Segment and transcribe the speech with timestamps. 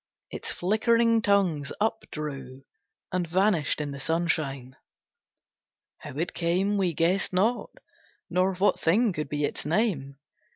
[0.31, 2.65] Its flickering tongues up drew
[3.11, 4.75] And vanished in the sunshine.
[5.99, 7.69] How it came We guessed not,
[8.27, 10.17] nor what thing could be its name.